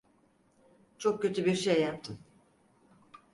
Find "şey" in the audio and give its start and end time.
1.55-1.81